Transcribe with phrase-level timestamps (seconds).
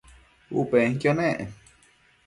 [0.49, 1.55] U penquio nec